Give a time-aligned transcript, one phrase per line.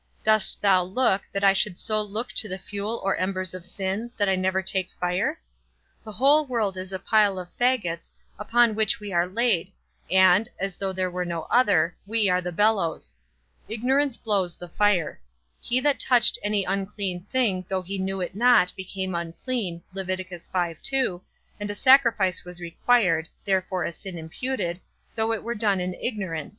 [0.23, 4.09] Dost thou look, that I should so look to the fuel or embers of sin,
[4.17, 5.39] that I never take fire?
[6.03, 9.71] The whole world is a pile of fagots, upon which we are laid,
[10.09, 13.15] and (as though there were no other) we are the bellows.
[13.69, 15.21] Ignorance blows the fire.
[15.61, 20.41] He that touched any unclean thing, though he knew it not, became unclean, and
[21.69, 24.79] a sacrifice was required (therefore a sin imputed),
[25.13, 26.49] though it were done in ignorance.